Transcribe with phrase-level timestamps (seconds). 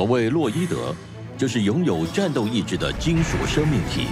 [0.00, 0.96] 所谓洛伊德，
[1.36, 4.06] 就是拥有战斗意志的金属生命体。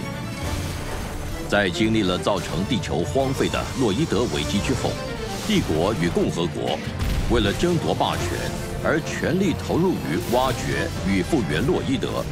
[1.49, 4.91] 在经历了造成地球荒废的洛伊德危机之后，
[5.47, 6.79] 帝国与共和国
[7.31, 8.27] 为了争夺霸权
[8.85, 12.23] 而全力投入于挖掘与复原洛伊德。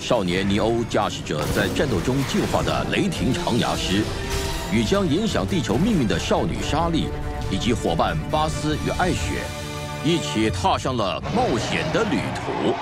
[0.00, 4.02] 少年尼欧驾驶着在战斗中进化的雷霆长牙狮，
[4.72, 7.08] 与将影响地球命运的少女莎莉，
[7.50, 9.61] 以及伙伴巴斯与艾雪。
[10.04, 12.74] 一起踏上了冒险的旅途。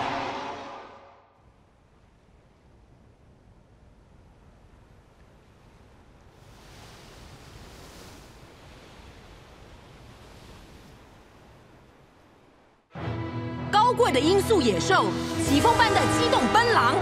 [13.70, 15.08] 高贵的音速野兽，
[15.46, 16.94] 疾风般的机动奔狼。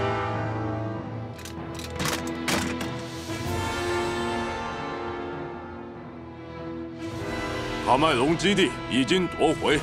[7.85, 9.79] 卡麦隆基地已经夺回。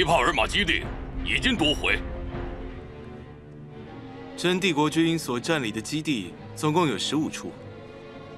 [0.00, 0.82] 迪帕尔玛基地
[1.26, 2.00] 已经夺回。
[4.34, 7.52] 真帝国军所占领的基地总共有十五处，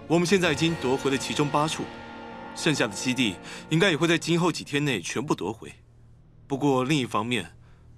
[0.08, 1.84] 我们现在已经夺回了其中八处，
[2.56, 3.36] 剩下的基地
[3.70, 5.72] 应该也会在今后几天内全部夺回。
[6.48, 7.48] 不过另一方面，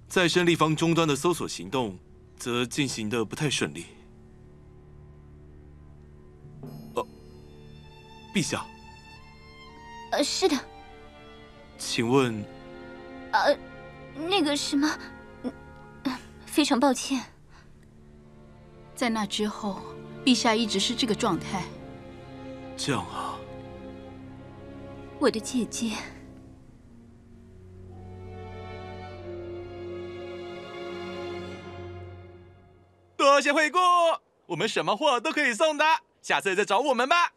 [0.07, 1.97] 在生立方终端的搜索行动
[2.37, 3.85] 则进行的不太顺利。
[6.93, 7.07] 哦，
[8.31, 8.63] 陛下。
[10.11, 10.55] 呃，是的。
[11.79, 12.45] 请问。
[13.43, 13.57] 呃，
[14.15, 14.89] 那个什么，
[16.45, 17.21] 非常抱歉。
[18.95, 19.81] 在那之后，
[20.23, 21.63] 陛下一直是这个状态。
[22.77, 23.37] 这样啊，
[25.19, 25.91] 我的姐姐。
[33.17, 33.79] 多谢惠顾，
[34.45, 35.85] 我们什么货都可以送的，
[36.21, 37.33] 下次再找我们吧。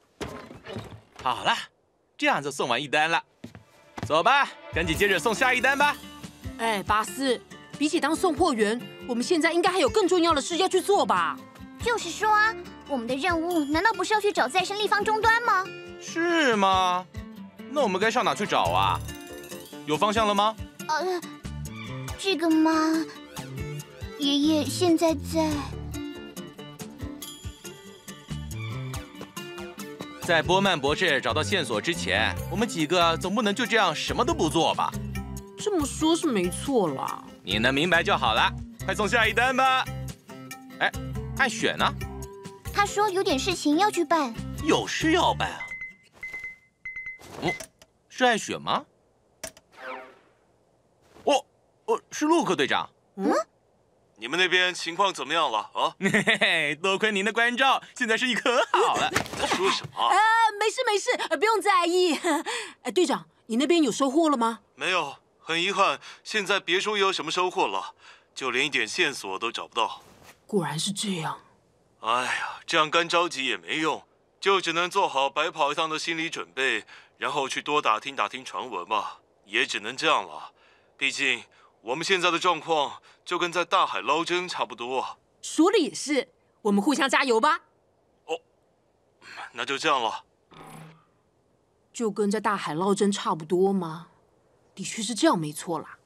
[1.22, 1.56] 好了，
[2.16, 3.24] 这样就送完一单了。
[4.08, 5.94] 走吧，赶紧接着送下一单吧。
[6.56, 7.38] 哎，巴斯，
[7.78, 11.36] 比起当送货员，我们现在应该还有更重要的事要去做吧？
[11.84, 12.56] 就是说啊，
[12.88, 15.62] 我们的任务难道不是要去找再生立方终端吗？
[16.00, 17.04] 是吗？
[17.70, 18.98] 那我们该上哪去找啊？
[19.84, 20.56] 有方向了吗？
[20.88, 21.20] 呃，
[22.18, 22.72] 这个吗？
[24.18, 25.52] 爷爷现在在。
[30.28, 34.92] 在波曼博士找到线索之前，我们几个总不能就这样什么都不做吧？
[35.58, 37.24] 这么说，是没错啦。
[37.42, 38.52] 你能明白就好了。
[38.84, 39.86] 快送下一单吧。
[40.80, 40.92] 哎，
[41.38, 41.90] 艾雪呢？
[42.74, 44.30] 他说有点事情要去办。
[44.62, 45.60] 有事要办啊？
[47.40, 47.54] 哦，
[48.10, 48.84] 是艾雪吗？
[51.24, 51.42] 哦，
[51.86, 52.86] 哦，是陆克队长。
[53.16, 53.32] 嗯。
[54.20, 55.94] 你们那边情况怎么样了啊？
[56.00, 56.10] 嘿
[56.40, 59.08] 嘿，多亏您的关照，现在生意可好了。
[59.46, 60.02] 说什么？
[60.02, 60.16] 啊，
[60.58, 62.18] 没事没事，不用在意。
[62.82, 64.58] 哎，队长，你那边有收获了吗？
[64.74, 67.94] 没有，很遗憾，现在别说有什么收获了，
[68.34, 70.02] 就连一点线索都找不到。
[70.48, 71.40] 果然是这样。
[72.00, 74.02] 哎呀，这样干着急也没用，
[74.40, 76.84] 就只能做好白跑一趟的心理准备，
[77.18, 79.20] 然后去多打听打听传闻吧。
[79.44, 80.50] 也只能这样了，
[80.96, 81.44] 毕竟。
[81.82, 85.18] 我们现在的状况就跟在大海捞针差不多。
[85.40, 86.28] 说的也是，
[86.62, 87.60] 我们互相加油吧。
[88.26, 88.40] 哦，
[89.52, 90.24] 那就这样了。
[91.92, 94.08] 就跟在大海捞针差不多吗？
[94.74, 95.98] 的确是这样，没错啦。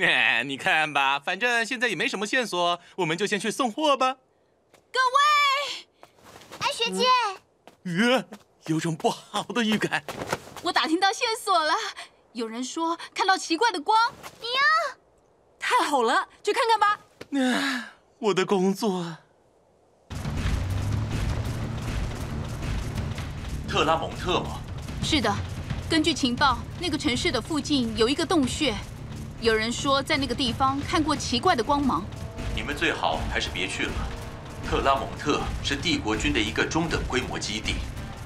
[0.00, 4.16] 哎，你看吧，反正现在也没什么线索，我们就先去送货吧。
[4.92, 5.86] 各位，
[6.60, 7.06] 安学姐。
[7.84, 8.28] 嗯，
[8.66, 10.04] 有种不好的预感。
[10.62, 11.74] 我打听到线索了，
[12.32, 13.98] 有人说看到奇怪的光。
[14.40, 14.96] 你呀，
[15.58, 17.00] 太好了，去看看吧。
[17.58, 19.16] 啊，我的工作。
[23.68, 24.60] 特拉蒙特吗？
[25.02, 25.32] 是的，
[25.88, 28.74] 根据情报，那个城市的附近有一个洞穴，
[29.40, 32.04] 有人说在那个地方看过奇怪的光芒。
[32.54, 33.92] 你们最好还是别去了。
[34.68, 37.74] 特拉蒙特是帝国军的一个中等规模基地，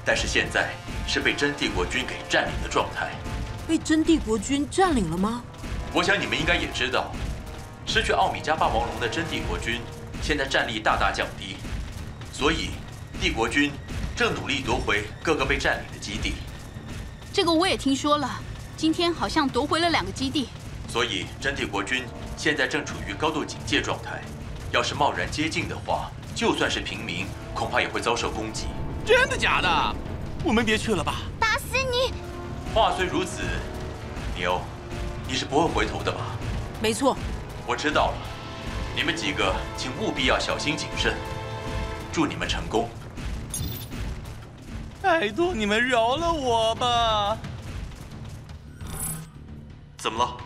[0.04, 0.74] 但是现在
[1.06, 3.10] 是被真帝国军给占领的状态。
[3.66, 5.42] 被真帝国军占领了吗？
[5.92, 7.12] 我想你们应该也知道，
[7.86, 9.80] 失去奥米加霸王龙的真帝国军
[10.22, 11.56] 现在战力大大降低，
[12.32, 12.70] 所以
[13.20, 13.72] 帝国军
[14.16, 16.34] 正努力夺回各个被占领的基地。
[17.32, 18.40] 这个我也听说了，
[18.76, 20.48] 今天好像夺回了两个基地。
[20.88, 22.04] 所以真帝国军
[22.36, 24.22] 现在正处于高度警戒状态，
[24.72, 28.66] 要是贸然接近的话，就算是平民，恐怕也会遭受攻击。
[29.04, 29.96] 真的假的？
[30.44, 31.22] 我们别去了吧。
[32.74, 33.42] 话虽如此，
[34.36, 34.60] 牛，
[35.28, 36.36] 你是不会回头的吧？
[36.82, 37.16] 没错。
[37.68, 38.14] 我知道了，
[38.96, 41.14] 你们几个请务必要小心谨慎。
[42.12, 42.88] 祝你们成功。
[45.00, 47.38] 拜托你们饶了我吧。
[49.96, 50.36] 怎么了？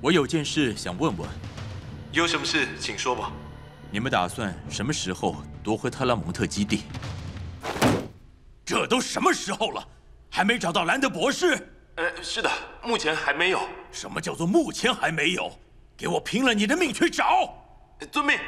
[0.00, 1.28] 我有件事想问问。
[2.10, 3.30] 有什么事，请说吧。
[3.90, 6.84] 你们打算什么时候夺回特拉蒙特基地？
[8.64, 9.86] 这都什么时候了，
[10.36, 11.56] 还没找到兰德博士？
[11.94, 12.50] 呃，是的，
[12.84, 13.60] 目前还没有。
[13.90, 15.50] 什么叫做目前还没有？
[15.96, 17.54] 给我拼了你的命去找！
[18.12, 18.38] 遵命。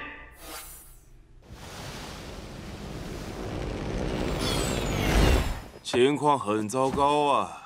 [5.82, 7.56] 情况很糟糕啊！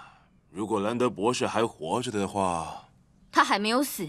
[0.52, 2.84] 如果兰德博士还活着的话，
[3.32, 4.08] 他还没有死。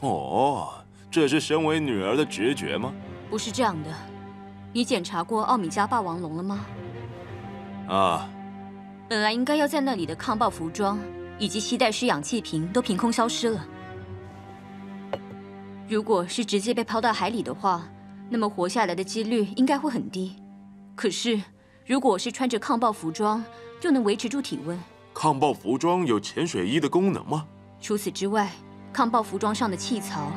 [0.00, 2.92] 哦，这是身为女儿的直觉吗？
[3.30, 3.90] 不是这样的。
[4.70, 6.60] 你检查过奥米加霸王龙了吗？
[7.88, 8.30] 啊。
[9.10, 10.96] 本来应该要在那里的抗爆服装
[11.36, 13.66] 以及吸带式氧气瓶都凭空消失了。
[15.88, 17.88] 如果是直接被抛到海里的话，
[18.28, 20.36] 那么活下来的几率应该会很低。
[20.94, 21.42] 可是，
[21.84, 23.44] 如果是穿着抗爆服装，
[23.80, 24.78] 就能维持住体温。
[25.12, 27.48] 抗爆服装有潜水衣的功能吗？
[27.80, 28.48] 除此之外，
[28.92, 30.30] 抗爆服装上的气槽，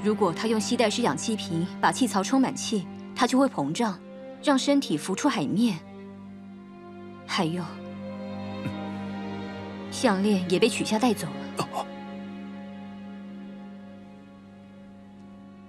[0.00, 2.86] 如果他用吸带式氧气瓶把气槽充满气，
[3.16, 3.98] 它就会膨胀，
[4.44, 5.76] 让身体浮出海面。
[7.34, 7.64] 还有，
[9.90, 11.26] 项链也被取下带走
[11.56, 11.86] 了。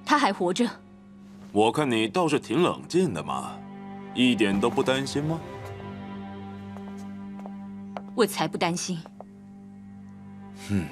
[0.05, 0.69] 他还活着。
[1.53, 3.53] 我看你倒是挺冷静的嘛，
[4.13, 5.39] 一点都不担心吗？
[8.13, 8.99] 我才不担心。
[10.69, 10.85] 嗯。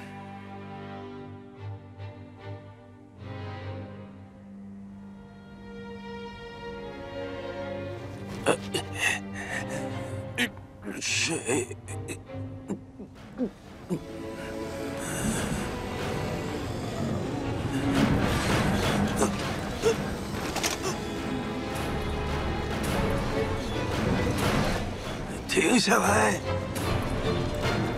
[11.04, 11.66] 谁。
[25.48, 26.40] 停下来！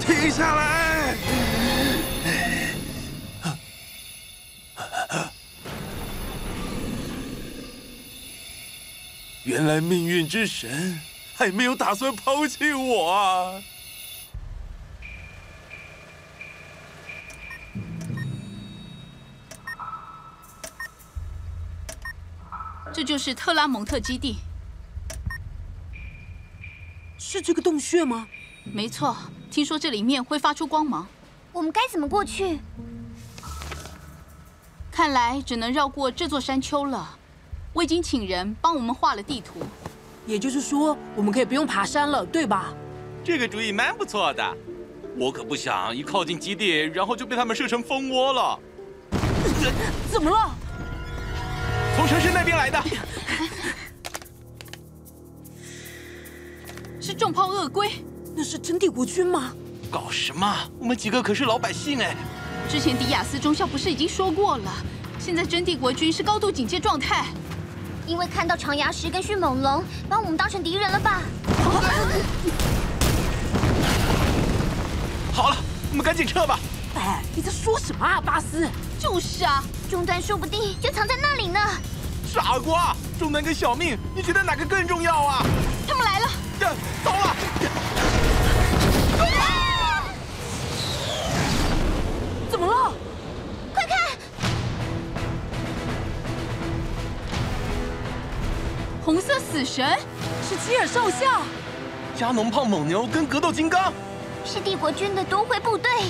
[0.00, 1.14] 停下来！
[9.44, 10.98] 原来命运之神
[11.36, 13.60] 还没有打算抛弃我啊！
[22.92, 24.36] 这就是特拉蒙特基地。
[27.18, 28.28] 是这个洞穴吗？
[28.62, 29.16] 没错，
[29.50, 31.08] 听说这里面会发出光芒。
[31.52, 32.60] 我们该怎么过去？
[34.92, 37.18] 看来只能绕过这座山丘了。
[37.72, 39.66] 我已经请人帮我们画了地图，
[40.26, 42.72] 也就是说，我们可以不用爬山了，对吧？
[43.22, 44.56] 这个主意蛮不错的。
[45.16, 48.58] 我可不想一靠近基地，然后就被他们射成蜂窝了。
[50.10, 50.54] 怎么了？
[51.96, 52.82] 从城市那边来的。
[57.00, 57.90] 是重炮鳄龟，
[58.34, 59.52] 那是真帝国军吗？
[59.90, 60.56] 搞什么？
[60.78, 62.16] 我们几个可是老百姓哎！
[62.68, 64.72] 之前迪亚斯中校不是已经说过了？
[65.18, 67.26] 现在真帝国军是高度警戒状态，
[68.06, 71.22] 因为看到长牙石跟迅猛龙，把我们当成敌人了吧？
[75.32, 75.56] 好了，
[75.90, 76.58] 我们赶紧撤吧！
[76.96, 78.68] 哎，你在说什么啊，巴斯？
[78.98, 81.58] 就是啊，中端说不定就藏在那里呢。
[82.26, 85.44] 傻瓜，中端跟小命，你觉得哪个更重要啊？
[85.88, 86.28] 他们来了。
[87.04, 87.23] 走了！
[99.04, 99.86] 红色死神
[100.48, 101.42] 是基尔少校。
[102.16, 103.92] 加农炮猛牛跟格斗金刚，
[104.46, 105.90] 是帝国军的夺回部队。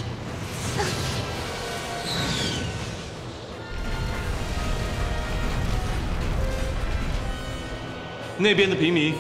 [8.39, 9.17] 那边的平民，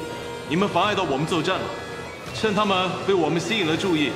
[0.49, 1.64] 你们妨碍到我们作战了。
[2.33, 4.12] 趁他们被我们吸引了注意，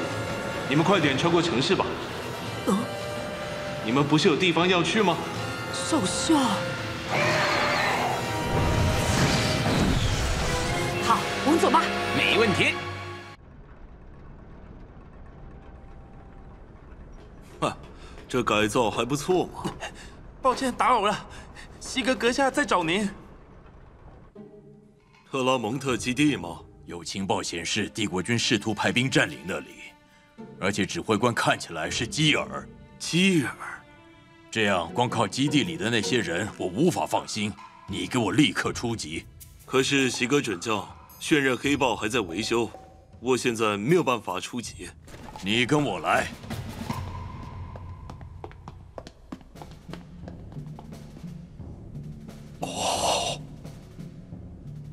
[0.69, 1.85] 你们快点穿过城市吧。
[2.67, 2.79] 嗯，
[3.85, 5.17] 你们不是有地方要去吗？
[5.73, 6.37] 少校，
[11.59, 11.83] 们走吧。
[12.17, 12.75] 没问题。
[17.61, 17.77] 哈，
[18.29, 19.75] 这改造还不错嘛。
[20.41, 21.27] 抱歉打扰了，
[21.81, 23.11] 西格阁下在找您。
[25.31, 26.61] 特拉蒙特基地吗？
[26.87, 29.93] 有情报显示，帝国军试图派兵占领那里，
[30.59, 32.67] 而且指挥官看起来是基尔。
[32.99, 33.83] 基尔，
[34.51, 37.53] 这样光靠基地里的那些人，我无法放心。
[37.87, 39.27] 你给我立刻出击。
[39.67, 40.89] 可是西格准将，
[41.21, 42.71] 渲染黑豹还在维修，
[43.21, 44.89] 我现在没有办法出击。
[45.43, 46.29] 你跟我来。
[52.61, 53.41] 哦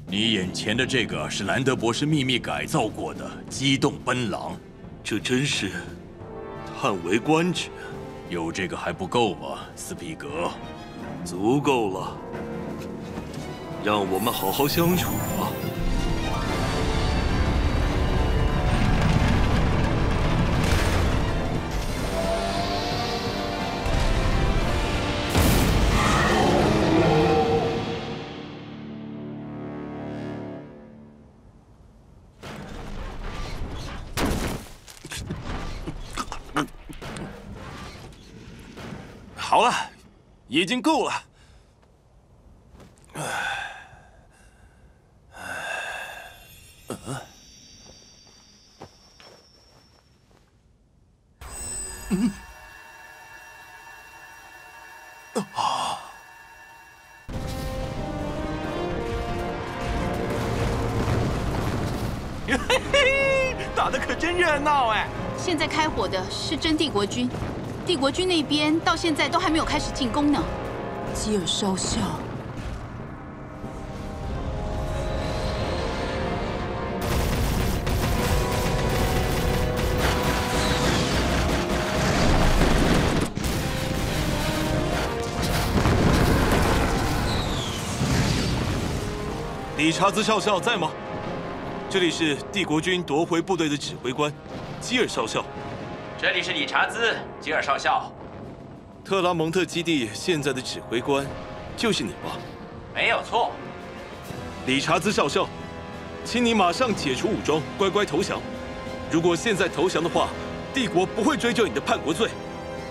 [0.08, 4.58] 你眼前的这个是兰德博士秘密改造过的机动奔狼，
[5.03, 5.72] 这真是
[6.82, 7.70] 叹为观止。
[8.29, 10.50] 有这个还不够吗，斯皮格？
[11.24, 12.17] 足够了，
[13.84, 15.12] 让我们好好相处
[40.65, 41.13] 已经够了。
[43.13, 43.22] 唉，
[45.29, 46.95] 唉，
[52.10, 52.31] 嗯，
[55.53, 56.01] 啊，
[62.48, 62.57] 嘿
[62.91, 65.07] 嘿，打的可真热闹哎！
[65.38, 67.29] 现在开火的是真帝国军。
[67.86, 70.44] 帝国军那边到现在都还没有开始进攻呢。
[71.13, 72.00] 基尔少校，
[89.77, 90.89] 理查兹少校在吗？
[91.88, 94.34] 这里是帝国军夺回部队的指挥官，
[94.82, 95.46] 基尔少校。
[96.17, 98.10] 这里是理查兹，吉尔少校。
[99.03, 101.25] 特拉蒙特基地现在的指挥官
[101.75, 102.38] 就是你吧？
[102.93, 103.51] 没有错。
[104.65, 105.45] 理查兹少校，
[106.24, 108.39] 请你马上解除武装，乖乖投降。
[109.12, 110.29] 如果现在投降的话，
[110.74, 112.29] 帝国不会追究你的叛国罪。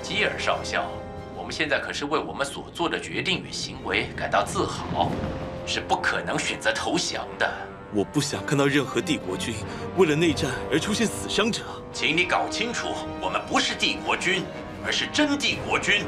[0.03, 0.85] 基尔少校，
[1.35, 5.11] 我们现在可是为我们所做的决定与行为感到自豪，
[5.67, 7.51] 是不可能选择投降的。
[7.95, 9.55] 我不想看到任何帝国军
[9.97, 11.63] 为了内战而出现死伤者。
[11.93, 12.89] 请你搞清楚，
[13.21, 14.43] 我们不是帝国军，
[14.85, 16.05] 而是真帝国军。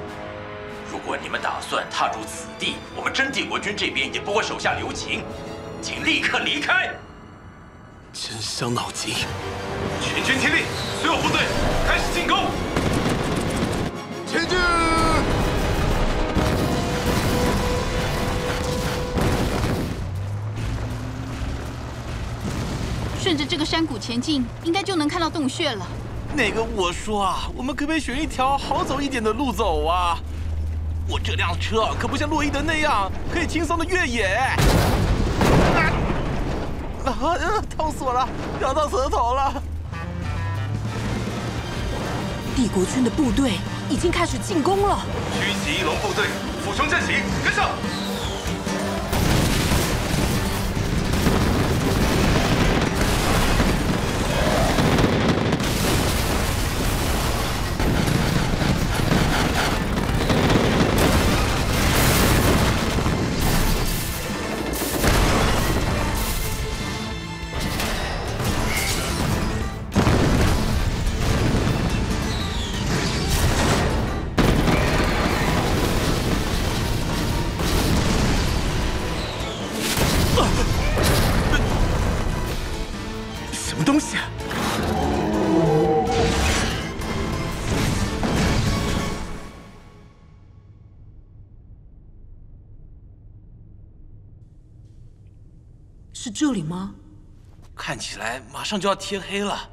[0.91, 5.23] 如果你们打算踏入此地，我们真帝国军这边也不会手下留情，
[5.81, 6.93] 请立刻离开。
[8.13, 9.15] 真伤脑筋！
[10.01, 10.65] 全军听令，
[11.01, 11.39] 所有部队
[11.87, 12.51] 开始进攻！
[14.27, 15.16] 前进！
[23.27, 25.85] 顺着这个山谷前进，应该就能看到洞穴了。
[26.37, 30.17] 那个我说啊，我们可不可以选一条好走一点的路走啊？
[31.09, 34.27] 我这辆车可不像洛伊德那样可以轻松的越野。
[37.05, 37.11] 啊！
[37.11, 37.65] 啊！
[37.77, 38.29] 痛死我了，
[38.63, 39.61] 咬到舌头了。
[42.55, 43.55] 帝国军的部队
[43.91, 45.01] 已经开始进攻了。
[45.41, 46.27] 狙击翼龙部队，
[46.65, 47.71] 俯冲阵型，跟上。
[83.77, 84.25] 什么东西啊？
[96.15, 96.95] 是这里吗？
[97.75, 99.69] 看起来马上就要天黑了。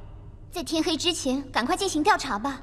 [0.51, 2.61] 在天黑之前，赶快进行调查吧。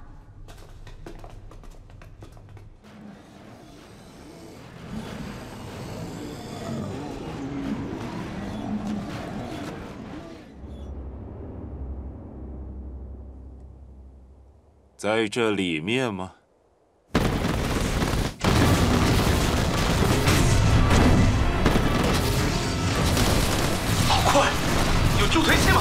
[15.00, 16.32] 在这里面吗？
[24.06, 24.46] 好快，
[25.18, 25.80] 有助推器吗？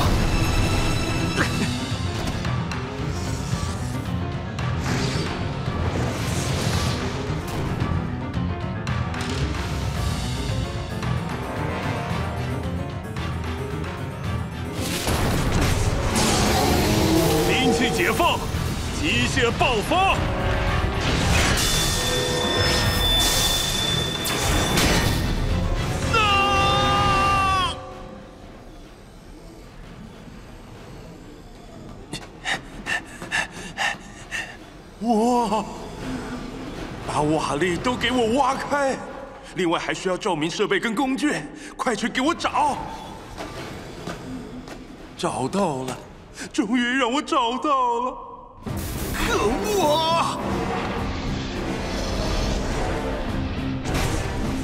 [35.02, 35.64] 哇！
[37.08, 38.96] 把瓦砾都给我挖开！
[39.56, 41.34] 另外还需要照明设备跟工具，
[41.76, 42.78] 快去给我找！
[45.18, 45.98] 找到了，
[46.54, 48.18] 终于让我找到了！
[49.14, 50.38] 可恶啊！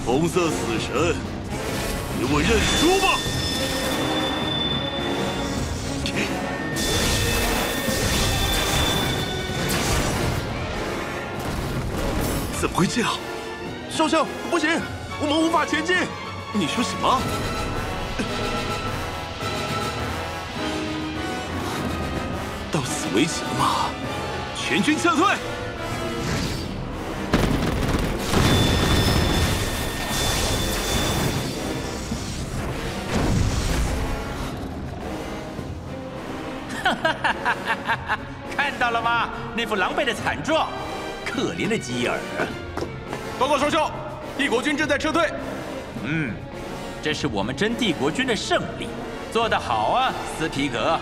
[0.06, 1.16] 红色死神，
[2.20, 3.35] 给我认输吧！
[12.66, 13.12] 怎么会这样？
[13.92, 14.68] 少校，不行，
[15.22, 15.96] 我们无法前进。
[16.52, 17.22] 你说什么？
[22.72, 23.92] 到此为止了吗？
[24.58, 25.36] 全军撤退！
[36.84, 37.56] 哈哈哈
[38.08, 38.20] 哈！
[38.58, 39.30] 看到了吗？
[39.56, 40.68] 那副狼狈的惨状，
[41.36, 42.18] 可怜的基尔。
[43.38, 43.92] 报告少校，
[44.38, 45.30] 帝国军正在撤退。
[46.06, 46.34] 嗯，
[47.04, 48.88] 这是我们真帝国军的胜利，
[49.34, 50.98] 做得好啊，斯皮格，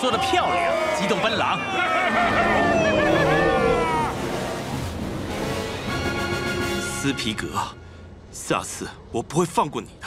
[0.00, 1.58] 做得漂亮，机动奔狼。
[6.80, 7.48] 斯皮格，
[8.30, 10.03] 下次我不会放过你的。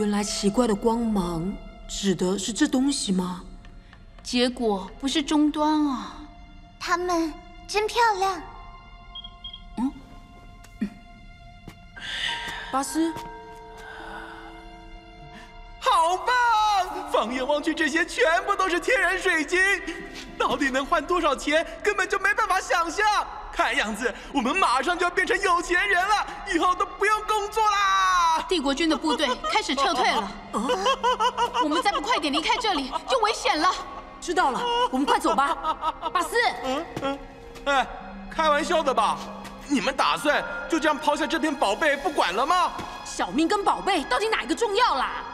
[0.00, 1.54] 原来奇怪的光芒
[1.86, 3.44] 指的是这东西吗？
[4.22, 6.16] 结果不是终端啊！
[6.78, 7.30] 它们
[7.68, 8.42] 真漂亮。
[9.76, 9.92] 嗯，
[12.72, 13.12] 巴斯。
[15.78, 17.12] 好棒！
[17.12, 19.60] 放眼望去，这些全部都是天然水晶，
[20.38, 23.06] 到底能换多少钱，根本就没办法想象。
[23.52, 28.09] 看样子，我们马上就要变成有钱人了，以后都不用工作啦！
[28.48, 30.30] 帝国军的部队开始撤退了，
[31.62, 33.72] 我们再不快点离开这里，就危险了。
[34.20, 35.56] 知道了，我们快走吧。
[36.12, 37.18] 巴斯，嗯嗯，
[37.64, 37.86] 哎，
[38.30, 39.16] 开玩笑的吧？
[39.68, 42.72] 你们打算就这样抛下这片宝贝不管了吗？
[43.04, 45.24] 小命跟宝贝到底哪一个重要啦？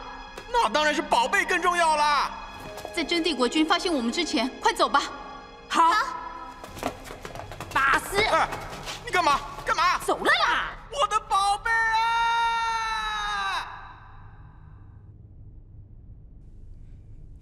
[0.51, 2.31] 那当然是宝贝更重要啦！
[2.95, 5.01] 在真帝国军发现我们之前，快走吧。
[5.67, 5.91] 好，
[7.73, 8.47] 巴斯，哎，
[9.05, 9.39] 你干嘛？
[9.65, 9.99] 干嘛？
[10.05, 10.71] 走了啦！
[10.91, 12.07] 我的宝贝啊！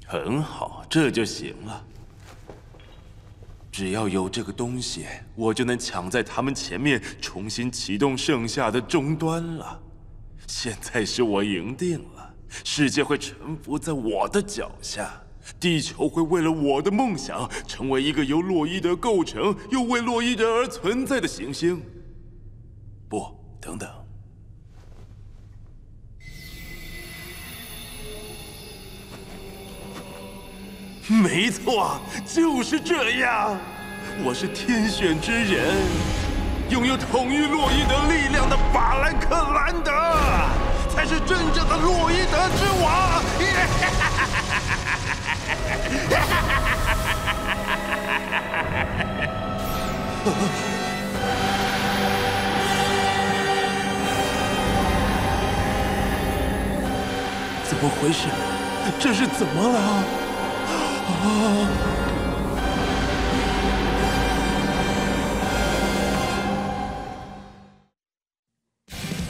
[0.05, 1.85] 很好，这就行了。
[3.71, 9.81] 只要有这个东西，我就能抢在他们前面，重新启动剩下的终端了。
[10.47, 12.33] 现在是我赢定了。
[12.63, 15.21] 世界会臣服在我的脚下，
[15.59, 21.81] 地球会为了我的梦想成为一个由洛伊德构成又为洛伊德而存在的行星。
[23.09, 23.27] 不，
[23.59, 23.89] 等等，
[31.07, 33.55] 没错，就是这样。
[34.23, 35.75] 我是天选之人，
[36.69, 39.91] 拥有统御洛伊德力量的法兰克兰德。
[40.89, 43.21] 才是真正的洛伊德之王！
[57.67, 58.27] 怎么回事？
[58.97, 60.03] 这是怎么了？
[61.05, 61.69] 啊！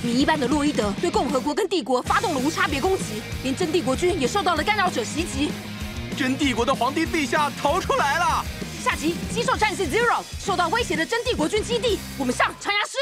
[0.04, 5.52] 米一般的洛伊德对共和国跟帝国发动了无差别攻击，连真帝国军也受到了干扰者袭击。
[6.16, 8.46] 真帝国的皇帝陛下逃出来了。
[8.84, 12.95] 下集，棘手战士 Zero 受到威胁的真帝国军基地，我们上长牙石。